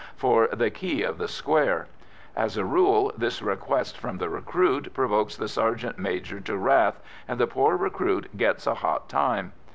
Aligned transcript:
for 0.15 0.47
"the 0.47 0.71
key 0.71 1.03
of 1.03 1.19
the 1.19 1.27
square." 1.27 1.85
As 2.35 2.57
a 2.57 2.65
rule, 2.65 3.11
this 3.15 3.39
request 3.39 3.95
from 3.99 4.17
the 4.17 4.29
recruit 4.29 4.91
provokes 4.95 5.35
the 5.37 5.47
sergeant 5.47 5.99
major 5.99 6.39
to 6.39 6.57
wrath, 6.57 6.99
and 7.27 7.39
the 7.39 7.45
poor 7.45 7.77
recruit 7.77 8.35
gets 8.35 8.65
a 8.65 8.73
hot 8.73 9.07
time. 9.09 9.53